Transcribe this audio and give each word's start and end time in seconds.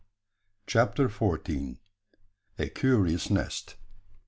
CHAPTER 0.65 1.09
FOURTEEN. 1.09 1.77
A 2.57 2.69
CURIOUS 2.69 3.29
NEST. 3.29 3.75